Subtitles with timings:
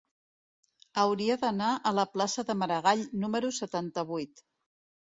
[1.01, 4.49] Hauria d'anar a la plaça de Maragall número setanta-vuit.